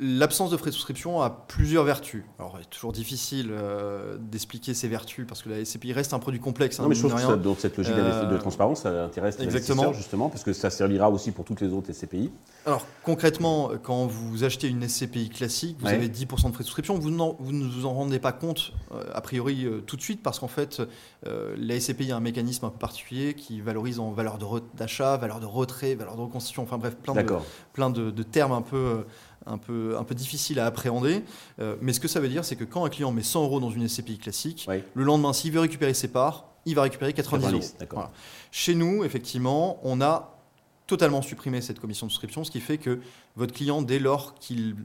L'absence 0.00 0.50
de 0.50 0.56
frais 0.56 0.70
de 0.70 0.74
souscription 0.74 1.22
a 1.22 1.30
plusieurs 1.30 1.84
vertus. 1.84 2.24
Alors, 2.40 2.56
il 2.58 2.62
est 2.62 2.70
toujours 2.70 2.90
difficile 2.90 3.50
euh, 3.52 4.16
d'expliquer 4.18 4.74
ces 4.74 4.88
vertus 4.88 5.24
parce 5.24 5.40
que 5.40 5.48
la 5.48 5.64
SCPI 5.64 5.92
reste 5.92 6.12
un 6.12 6.18
produit 6.18 6.40
complexe. 6.40 6.80
Hein, 6.80 6.82
non, 6.82 6.88
mais 6.88 6.96
je 6.96 7.06
trouve 7.06 7.14
que 7.14 7.34
donc, 7.36 7.60
cette 7.60 7.76
logique 7.76 7.94
de 7.94 8.00
euh, 8.00 8.38
transparence, 8.38 8.82
ça 8.82 9.04
intéresse 9.04 9.38
les 9.38 9.46
investisseurs 9.46 9.94
justement 9.94 10.30
parce 10.30 10.42
que 10.42 10.52
ça 10.52 10.70
servira 10.70 11.10
aussi 11.10 11.30
pour 11.30 11.44
toutes 11.44 11.60
les 11.60 11.72
autres 11.72 11.92
SCPI. 11.92 12.32
Alors, 12.66 12.84
concrètement, 13.04 13.70
quand 13.84 14.06
vous 14.06 14.42
achetez 14.42 14.66
une 14.66 14.88
SCPI 14.88 15.28
classique, 15.28 15.76
vous 15.78 15.86
avez 15.86 16.08
10% 16.08 16.26
de 16.26 16.54
frais 16.54 16.64
de 16.64 16.68
souscription. 16.68 16.98
Vous, 16.98 17.36
vous, 17.38 17.52
ne 17.52 17.64
vous 17.64 17.86
en 17.86 17.94
rendez 17.94 18.18
pas 18.18 18.32
compte, 18.32 18.72
euh, 18.92 19.04
a 19.14 19.20
priori, 19.20 19.68
tout 19.86 19.94
de 19.96 20.02
suite 20.02 20.24
parce 20.24 20.40
qu'en 20.40 20.48
fait, 20.48 20.82
la 21.24 21.78
SCPI 21.78 22.10
a 22.10 22.16
un 22.16 22.20
mécanisme 22.20 22.64
un 22.64 22.70
peu 22.70 22.78
particulier 22.78 23.34
qui 23.34 23.60
valorise 23.60 24.00
en 24.00 24.10
valeur 24.10 24.38
d'achat, 24.74 25.16
valeur 25.18 25.38
de 25.38 25.46
retrait, 25.46 25.94
valeur 25.94 26.16
de 26.16 26.22
reconstitution, 26.22 26.64
enfin 26.64 26.78
bref, 26.78 26.96
plein, 26.96 27.14
de, 27.14 27.32
plein 27.72 27.90
de, 27.90 28.10
de, 28.10 28.22
termes 28.24 28.52
un 28.52 28.62
peu 28.62 29.04
un 29.46 29.58
peu, 29.58 29.96
un 29.98 30.04
peu 30.04 30.14
difficile 30.14 30.58
à 30.58 30.66
appréhender. 30.66 31.22
Euh, 31.60 31.76
mais 31.80 31.92
ce 31.92 32.00
que 32.00 32.08
ça 32.08 32.20
veut 32.20 32.28
dire, 32.28 32.44
c'est 32.44 32.56
que 32.56 32.64
quand 32.64 32.84
un 32.84 32.88
client 32.88 33.12
met 33.12 33.22
100 33.22 33.44
euros 33.44 33.60
dans 33.60 33.70
une 33.70 33.88
SCPI 33.88 34.18
classique, 34.18 34.68
le 34.94 35.04
lendemain, 35.04 35.32
s'il 35.32 35.52
veut 35.52 35.60
récupérer 35.60 35.94
ses 35.94 36.08
parts, 36.08 36.50
il 36.66 36.74
va 36.74 36.82
récupérer 36.82 37.12
90, 37.12 37.76
euros. 37.92 38.04
Chez 38.50 38.74
nous, 38.74 39.04
effectivement, 39.04 39.78
on 39.82 40.00
a 40.00 40.38
totalement 40.86 41.22
supprimé 41.22 41.60
cette 41.60 41.80
commission 41.80 42.06
de 42.06 42.12
souscription, 42.12 42.44
ce 42.44 42.50
qui 42.50 42.60
fait 42.60 42.78
que 42.78 43.00
votre 43.36 43.52
client, 43.52 43.82
dès 43.82 43.98
lors 43.98 44.34
qu'il 44.34 44.76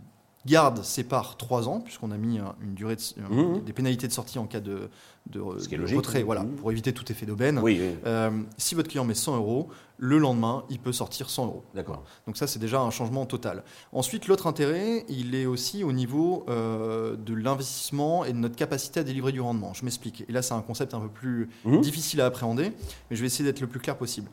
garde 0.46 0.84
ses 0.84 1.04
parts 1.04 1.38
3 1.38 1.68
ans, 1.68 1.82
puisqu'on 1.82 2.12
a 2.12 2.18
mis 2.18 2.40
une 2.62 2.74
durée 2.74 2.96
mmh. 2.96 3.60
des 3.66 3.74
pénalités 3.74 4.08
de 4.08 4.14
sortie 4.14 4.40
en 4.40 4.46
cas 4.46 4.62
de, 4.62 4.90
de, 5.30 5.40
retrait, 5.40 6.24
voilà, 6.24 6.44
mmh. 6.44 6.56
pour 6.56 6.72
éviter 6.72 6.94
tout 6.94 7.10
effet 7.12 7.26
d'aubaine. 7.26 7.62
Euh, 8.06 8.32
si 8.58 8.76
votre 8.76 8.90
client 8.90 9.06
met 9.06 9.14
100 9.14 9.38
euros, 9.38 9.70
le 9.98 10.18
lendemain, 10.18 10.64
il 10.70 10.80
peut 10.80 10.92
sortir 10.92 11.30
100 11.30 11.46
euros. 11.46 11.64
D'accord. 11.76 12.04
Donc 12.26 12.38
ça, 12.38 12.48
c'est 12.48 12.60
déjà 12.60 12.82
un 12.82 12.90
changement 12.90 13.26
total. 13.26 13.64
Ensuite, 13.92 14.28
l'autre 14.28 14.48
intérêt, 14.48 15.06
il 15.10 15.36
est 15.36 15.46
aussi 15.46 15.84
au 15.84 15.92
niveau 15.92 16.46
euh, 16.50 17.16
de 17.16 17.34
l'investissement 17.34 18.26
et 18.26 18.34
de 18.34 18.38
notre 18.38 18.56
capacité 18.56 19.02
à 19.02 19.04
délivrer 19.04 19.32
du 19.32 19.42
rendement. 19.42 19.74
Je 19.74 19.84
m'explique. 19.84 20.26
Et 20.28 20.32
là, 20.32 20.42
c'est 20.42 20.54
un 20.54 20.62
concept 20.62 20.94
un 20.94 21.00
peu 21.02 21.10
plus 21.10 21.50
mmh. 21.66 21.82
difficile 21.82 22.22
à 22.22 22.26
appréhender, 22.26 22.72
mais 23.10 23.16
je 23.16 23.22
vais 23.22 23.28
essayer 23.28 23.46
d'être 23.46 23.62
le 23.62 23.68
plus 23.68 23.80
clair 23.80 23.98
possible 23.98 24.30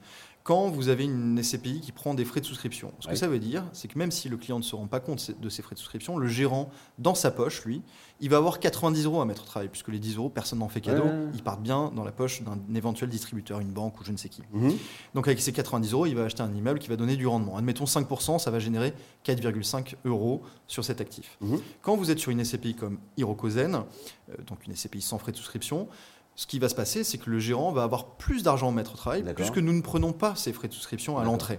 quand 0.46 0.68
vous 0.68 0.90
avez 0.90 1.02
une 1.02 1.42
SCPI 1.42 1.80
qui 1.80 1.90
prend 1.90 2.14
des 2.14 2.24
frais 2.24 2.40
de 2.40 2.46
souscription. 2.46 2.92
Ce 3.00 3.08
que 3.08 3.16
ça 3.16 3.26
veut 3.26 3.40
dire, 3.40 3.64
c'est 3.72 3.88
que 3.88 3.98
même 3.98 4.12
si 4.12 4.28
le 4.28 4.36
client 4.36 4.58
ne 4.58 4.62
se 4.62 4.76
rend 4.76 4.86
pas 4.86 5.00
compte 5.00 5.32
de 5.40 5.48
ses 5.48 5.60
frais 5.60 5.74
de 5.74 5.80
souscription, 5.80 6.18
le 6.18 6.28
gérant, 6.28 6.70
dans 7.00 7.16
sa 7.16 7.32
poche, 7.32 7.64
lui, 7.64 7.82
il 8.20 8.30
va 8.30 8.36
avoir 8.36 8.60
90 8.60 9.06
euros 9.06 9.20
à 9.20 9.24
mettre 9.24 9.42
au 9.42 9.46
travail, 9.46 9.68
puisque 9.68 9.88
les 9.88 9.98
10 9.98 10.18
euros, 10.18 10.28
personne 10.28 10.60
n'en 10.60 10.68
fait 10.68 10.80
cadeau. 10.86 11.04
Ils 11.34 11.42
partent 11.42 11.62
bien 11.62 11.92
dans 11.94 12.04
la 12.04 12.12
poche 12.12 12.42
d'un 12.42 12.58
éventuel 12.74 13.10
distributeur, 13.10 13.60
une 13.60 13.70
banque 13.70 14.00
ou 14.00 14.04
je 14.04 14.12
ne 14.12 14.16
sais 14.16 14.28
qui. 14.28 14.42
Mhm. 14.52 14.72
Donc 15.14 15.26
avec 15.28 15.40
ces 15.40 15.52
90 15.52 15.92
euros, 15.92 16.06
il 16.06 16.14
va 16.14 16.24
acheter 16.24 16.42
un 16.42 16.54
immeuble 16.54 16.78
qui 16.78 16.88
va 16.88 16.96
donner 16.96 17.16
du 17.16 17.26
rendement. 17.26 17.56
Admettons 17.56 17.84
5%, 17.84 18.38
ça 18.38 18.50
va 18.50 18.58
générer 18.58 18.94
4,5 19.24 19.94
euros 20.04 20.42
sur 20.66 20.84
cet 20.84 21.00
actif. 21.00 21.36
Mhm. 21.40 21.60
Quand 21.82 21.96
vous 21.96 22.10
êtes 22.10 22.18
sur 22.18 22.30
une 22.30 22.44
SCPI 22.44 22.74
comme 22.74 22.98
Hirokozen, 23.16 23.74
euh, 23.74 24.34
donc 24.46 24.66
une 24.66 24.74
SCPI 24.74 25.02
sans 25.02 25.18
frais 25.18 25.32
de 25.32 25.36
souscription, 25.36 25.88
ce 26.36 26.46
qui 26.46 26.58
va 26.58 26.68
se 26.68 26.74
passer, 26.74 27.02
c'est 27.02 27.16
que 27.16 27.30
le 27.30 27.38
gérant 27.38 27.72
va 27.72 27.82
avoir 27.82 28.16
plus 28.16 28.42
d'argent 28.42 28.68
à 28.68 28.72
mettre 28.72 28.92
au 28.92 28.96
travail, 28.96 29.24
puisque 29.34 29.56
nous 29.56 29.72
ne 29.72 29.80
prenons 29.80 30.12
pas 30.12 30.34
ces 30.34 30.52
frais 30.52 30.68
de 30.68 30.74
souscription 30.74 31.16
à 31.18 31.24
l'entrée. 31.24 31.58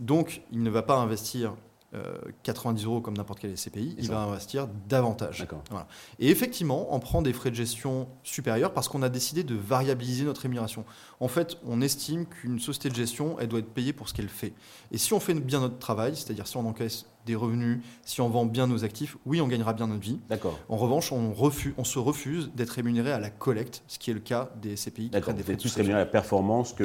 Donc, 0.00 0.40
il 0.52 0.62
ne 0.62 0.70
va 0.70 0.82
pas 0.82 0.96
investir 0.96 1.54
90 2.42 2.82
euh, 2.82 2.86
euros 2.86 3.00
comme 3.00 3.16
n'importe 3.16 3.40
quel 3.40 3.56
SCPI, 3.56 3.94
il 3.98 4.08
va 4.08 4.20
investir 4.20 4.68
davantage. 4.88 5.46
Et 6.18 6.30
effectivement, 6.30 6.94
on 6.94 7.00
prend 7.00 7.22
des 7.22 7.32
frais 7.32 7.50
de 7.50 7.54
gestion 7.54 8.08
supérieurs 8.22 8.72
parce 8.72 8.88
qu'on 8.88 9.02
a 9.02 9.08
décidé 9.08 9.44
de 9.44 9.54
variabiliser 9.54 10.24
notre 10.24 10.42
rémunération. 10.42 10.84
En 11.20 11.28
fait, 11.28 11.58
on 11.64 11.80
estime 11.80 12.26
qu'une 12.26 12.58
société 12.58 12.90
de 12.90 12.94
gestion, 12.94 13.36
elle 13.38 13.48
doit 13.48 13.60
être 13.60 13.72
payée 13.72 13.92
pour 13.92 14.08
ce 14.08 14.14
qu'elle 14.14 14.28
fait. 14.28 14.52
Et 14.90 14.98
si 14.98 15.12
on 15.12 15.20
fait 15.20 15.34
bien 15.34 15.60
notre 15.60 15.78
travail, 15.78 16.16
c'est-à-dire 16.16 16.46
si 16.46 16.56
on 16.56 16.66
encaisse 16.66 17.06
des 17.26 17.34
revenus, 17.34 17.80
si 18.04 18.20
on 18.20 18.28
vend 18.28 18.46
bien 18.46 18.66
nos 18.66 18.84
actifs, 18.84 19.16
oui, 19.26 19.40
on 19.40 19.48
gagnera 19.48 19.74
bien 19.74 19.88
notre 19.88 20.00
vie. 20.00 20.18
D'accord. 20.28 20.58
En 20.68 20.76
revanche, 20.76 21.12
on, 21.12 21.32
refuse, 21.32 21.74
on 21.76 21.84
se 21.84 21.98
refuse 21.98 22.50
d'être 22.54 22.70
rémunéré 22.70 23.12
à 23.12 23.18
la 23.18 23.30
collecte, 23.30 23.82
ce 23.88 23.98
qui 23.98 24.10
est 24.10 24.14
le 24.14 24.20
cas 24.20 24.50
des 24.62 24.76
CPI 24.76 25.10
qui 25.10 25.20
prennent 25.20 25.36
des 25.36 25.42
frais 25.42 25.56
de 25.56 25.60
plus 25.60 25.74
rémunéré 25.74 26.00
à 26.00 26.04
la 26.04 26.10
performance 26.10 26.72
que, 26.72 26.84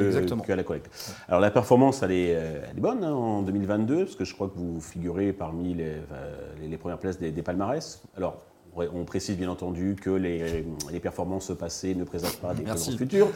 à 0.50 0.56
la 0.56 0.64
collecte. 0.64 0.90
Alors 1.28 1.40
la 1.40 1.50
performance, 1.50 2.02
elle 2.02 2.12
est, 2.12 2.34
euh, 2.34 2.66
elle 2.70 2.76
est 2.76 2.80
bonne 2.80 3.04
hein, 3.04 3.12
en 3.12 3.42
2022, 3.42 4.04
parce 4.04 4.16
que 4.16 4.24
je 4.24 4.34
crois 4.34 4.48
que 4.48 4.58
vous 4.58 4.80
figurez 4.80 5.32
parmi 5.32 5.74
les, 5.74 5.94
les, 6.60 6.76
premières 6.76 6.98
places 6.98 7.18
des, 7.18 7.30
des 7.30 7.42
palmarès. 7.42 8.02
Alors, 8.16 8.42
on 8.76 9.04
précise 9.04 9.36
bien 9.36 9.50
entendu 9.50 9.96
que 10.00 10.10
les, 10.10 11.00
performances 11.00 11.52
passées 11.58 11.94
ne 11.94 12.04
présentent 12.04 12.38
pas 12.38 12.54
des 12.54 12.62
performances 12.62 12.96
futures. 12.96 13.28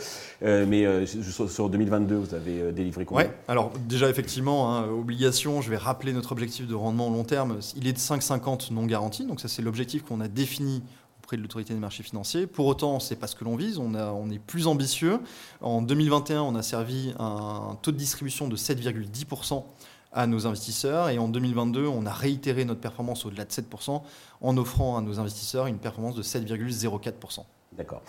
Euh, 0.43 0.67
mais 0.69 0.87
euh, 0.87 1.07
sur 1.07 1.69
2022, 1.69 2.15
vous 2.17 2.35
avez 2.35 2.61
euh, 2.61 2.73
délivré 2.73 3.05
combien? 3.05 3.25
Oui, 3.25 3.31
alors 3.49 3.73
déjà 3.89 4.09
effectivement, 4.09 4.75
hein, 4.75 4.89
obligation, 4.89 5.61
je 5.61 5.71
vais 5.71 5.77
rappeler 5.77 6.13
notre 6.13 6.33
objectif 6.33 6.67
de 6.67 6.75
rendement 6.75 7.11
long 7.11 7.25
terme. 7.25 7.59
Il 7.77 7.87
est 7.87 7.93
de 7.93 7.99
5,50 7.99 8.73
non 8.73 8.87
garanti. 8.87 9.27
Donc 9.27 9.41
ça, 9.41 9.49
c'est 9.49 9.63
l'objectif 9.63 10.03
qu'on 10.05 10.21
a 10.21 10.29
défini 10.29 10.83
auprès 11.23 11.37
de 11.37 11.43
l'autorité 11.43 11.75
des 11.75 11.81
marchés 11.81 12.05
financiers. 12.05 12.47
Pour 12.47 12.67
autant, 12.67 13.01
c'est 13.01 13.17
pas 13.17 13.27
ce 13.27 13.35
que 13.35 13.45
l'on 13.45 13.57
vise. 13.57 13.79
On, 13.79 13.95
a, 13.95 14.13
on 14.13 14.31
est 14.31 14.39
plus 14.39 14.69
ambitieux. 14.69 15.19
En 15.61 15.83
2021, 15.83 16.43
on 16.43 16.55
a 16.55 16.63
servi 16.63 17.13
un 17.19 17.77
taux 17.83 17.91
de 17.91 17.97
distribution 17.97 18.49
de 18.49 18.57
7,10% 18.57 19.65
à 20.13 20.27
nos 20.27 20.47
investisseurs. 20.47 21.09
Et 21.09 21.19
en 21.19 21.29
2022, 21.29 21.87
on 21.87 22.07
a 22.07 22.13
réitéré 22.13 22.65
notre 22.65 22.81
performance 22.81 23.27
au-delà 23.27 23.45
de 23.45 23.51
7% 23.51 24.03
en 24.41 24.57
offrant 24.57 24.97
à 24.97 25.01
nos 25.03 25.19
investisseurs 25.21 25.67
une 25.67 25.79
performance 25.79 26.15
de 26.15 26.23
7,04%. 26.23 27.45
D'accord. 27.77 28.03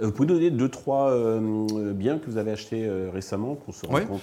Euh, 0.00 0.06
vous 0.06 0.12
pouvez 0.12 0.26
donner 0.28 0.50
deux, 0.50 0.68
trois 0.68 1.10
euh, 1.10 1.91
que 2.02 2.30
vous 2.30 2.36
avez 2.36 2.50
achetés 2.50 2.84
euh, 2.86 3.10
récemment 3.12 3.54
qu'on 3.54 3.72
se 3.72 3.86
rende 3.86 4.06
compte 4.06 4.22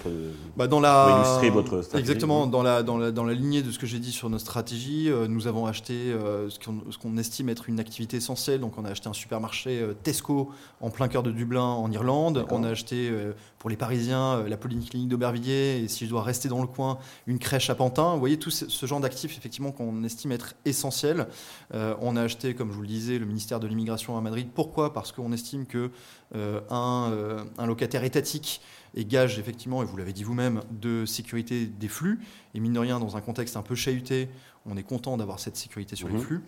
bah 0.55 0.67
dans 0.67 0.79
la... 0.79 1.07
pour 1.07 1.17
illustrer 1.17 1.49
votre 1.49 1.81
stratégie 1.81 2.11
Exactement. 2.11 2.47
Dans 2.47 2.63
la, 2.63 2.83
dans, 2.83 2.97
la, 2.97 3.11
dans 3.11 3.23
la 3.23 3.33
lignée 3.33 3.61
de 3.61 3.71
ce 3.71 3.79
que 3.79 3.87
j'ai 3.87 3.99
dit 3.99 4.11
sur 4.11 4.29
notre 4.29 4.43
stratégie, 4.43 5.09
nous 5.27 5.47
avons 5.47 5.65
acheté 5.65 6.13
ce 6.49 6.97
qu'on 6.97 7.17
estime 7.17 7.49
être 7.49 7.69
une 7.69 7.79
activité 7.79 8.17
essentielle. 8.17 8.59
Donc, 8.59 8.77
on 8.77 8.85
a 8.85 8.89
acheté 8.89 9.09
un 9.09 9.13
supermarché 9.13 9.85
Tesco 10.03 10.51
en 10.81 10.89
plein 10.89 11.07
cœur 11.07 11.23
de 11.23 11.31
Dublin, 11.31 11.61
en 11.61 11.91
Irlande. 11.91 12.45
On 12.51 12.63
a 12.63 12.69
acheté 12.69 13.11
pour 13.59 13.69
les 13.69 13.77
Parisiens 13.77 14.43
la 14.47 14.57
polyclinique 14.57 15.09
d'Aubervilliers. 15.09 15.81
Et 15.83 15.87
si 15.87 16.05
je 16.05 16.09
dois 16.09 16.23
rester 16.23 16.49
dans 16.49 16.61
le 16.61 16.67
coin, 16.67 16.97
une 17.27 17.39
crèche 17.39 17.69
à 17.69 17.75
Pantin. 17.75 18.13
Vous 18.13 18.19
voyez 18.19 18.37
tout 18.37 18.51
ce, 18.51 18.85
genre 18.85 18.99
d'actifs, 18.99 19.37
effectivement, 19.37 19.71
qu'on 19.71 20.03
estime 20.03 20.31
être 20.31 20.55
essentiels. 20.65 21.27
on 21.73 22.15
a 22.15 22.21
acheté, 22.21 22.55
comme 22.55 22.69
je 22.71 22.75
vous 22.75 22.81
le 22.81 22.87
disais, 22.87 23.19
le 23.19 23.25
ministère 23.25 23.59
de 23.59 23.67
l'immigration 23.67 24.17
à 24.17 24.21
Madrid. 24.21 24.47
Pourquoi? 24.53 24.93
Parce 24.93 25.11
qu'on 25.11 25.31
estime 25.31 25.65
que 25.65 25.91
euh, 26.35 26.59
euh, 26.71 27.43
un, 27.57 27.65
locataire 27.69 28.03
étatique 28.03 28.61
est 28.95 29.05
gage, 29.05 29.39
effectivement, 29.39 29.81
et 29.81 29.85
vous 29.85 29.95
l'avez 29.95 30.13
dit 30.13 30.23
vous-même, 30.23 30.61
de 30.71 31.05
sécurité 31.05 31.65
des 31.65 31.87
flux. 31.87 32.19
Et 32.53 32.59
mine 32.59 32.73
de 32.73 32.79
rien, 32.79 32.99
dans 32.99 33.15
un 33.15 33.21
contexte 33.21 33.55
un 33.55 33.61
peu 33.61 33.75
chahuté, 33.75 34.27
on 34.65 34.75
est 34.75 34.83
content 34.83 35.15
d'avoir 35.15 35.39
cette 35.39 35.55
sécurité 35.55 35.95
sur 35.95 36.09
les 36.09 36.15
mhm. 36.15 36.21
flux. 36.21 36.41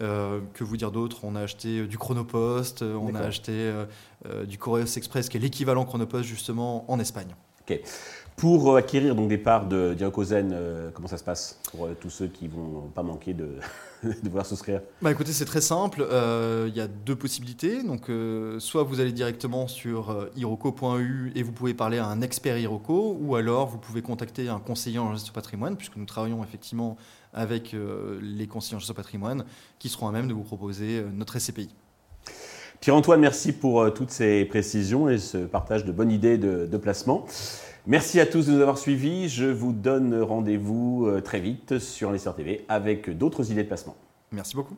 Euh, 0.00 0.40
que 0.54 0.64
vous 0.64 0.76
dire 0.76 0.90
d'autre? 0.90 1.24
On 1.24 1.36
a 1.36 1.42
acheté 1.42 1.86
du 1.86 1.98
Chronopost, 1.98 2.82
on 2.82 3.14
a 3.14 3.20
acheté 3.20 3.72
du 4.46 4.56
Correos 4.58 4.96
Express, 4.96 5.28
qui 5.28 5.36
est 5.36 5.40
l'équivalent 5.40 5.84
Chronopost, 5.84 6.26
justement, 6.26 6.90
en 6.90 6.98
Espagne. 6.98 7.34
Ok. 7.68 7.80
Pour 8.38 8.76
acquérir 8.76 9.14
donc 9.14 9.28
des 9.28 9.36
parts 9.36 9.66
de 9.66 9.94
Diacosen, 9.94 10.56
comment 10.94 11.08
ça 11.08 11.18
se 11.18 11.24
passe 11.24 11.58
pour 11.70 11.88
tous 12.00 12.08
ceux 12.08 12.28
qui 12.28 12.48
vont 12.48 12.88
pas 12.94 13.02
manquer 13.02 13.34
de, 13.34 13.58
de 14.02 14.28
vouloir 14.28 14.46
souscrire? 14.46 14.80
Bah 15.02 15.10
Écoutez, 15.10 15.32
c'est 15.32 15.44
très 15.44 15.60
simple. 15.60 16.06
Euh, 16.08 16.66
il 16.68 16.76
y 16.76 16.80
a 16.80 16.86
deux 16.86 17.16
possibilités. 17.16 17.82
Donc, 17.82 18.08
euh, 18.08 18.58
soit 18.60 18.82
vous 18.82 19.00
allez 19.00 19.12
directement 19.12 19.66
sur 19.68 20.10
euh, 20.10 20.30
iroko.eu 20.36 21.32
et 21.34 21.42
vous 21.42 21.52
pouvez 21.52 21.74
parler 21.74 21.98
à 21.98 22.06
un 22.06 22.20
expert 22.20 22.58
Iroko, 22.58 23.16
ou 23.20 23.36
alors 23.36 23.68
vous 23.68 23.78
pouvez 23.78 24.02
contacter 24.02 24.48
un 24.48 24.60
conseiller 24.60 24.98
en 24.98 25.12
gestion 25.12 25.32
patrimoine, 25.32 25.76
puisque 25.76 25.96
nous 25.96 26.06
travaillons 26.06 26.42
effectivement 26.42 26.96
avec 27.34 27.76
les 28.22 28.46
conseillers 28.46 28.76
en 28.76 28.78
gestion 28.78 28.94
patrimoine 28.94 29.44
qui 29.78 29.90
seront 29.90 30.08
à 30.08 30.12
même 30.12 30.28
de 30.28 30.32
vous 30.32 30.42
proposer 30.42 31.04
notre 31.14 31.38
SCPI. 31.38 31.68
Pierre-Antoine, 32.80 33.20
merci 33.20 33.52
pour 33.52 33.92
toutes 33.92 34.10
ces 34.10 34.46
précisions 34.46 35.08
et 35.10 35.18
ce 35.18 35.38
partage 35.38 35.84
de 35.84 35.92
bonnes 35.92 36.10
idées 36.10 36.38
de, 36.38 36.66
de 36.66 36.76
placement. 36.78 37.26
Merci 37.88 38.20
à 38.20 38.26
tous 38.26 38.44
de 38.44 38.52
nous 38.52 38.60
avoir 38.60 38.76
suivis. 38.76 39.30
Je 39.30 39.46
vous 39.46 39.72
donne 39.72 40.20
rendez-vous 40.20 41.06
euh, 41.06 41.22
très 41.22 41.40
vite 41.40 41.78
sur 41.78 42.10
Investir 42.10 42.34
TV 42.34 42.66
avec 42.68 43.08
d'autres 43.16 43.50
idées 43.50 43.62
de 43.62 43.68
placement. 43.68 43.96
Merci 44.30 44.56
beaucoup. 44.56 44.76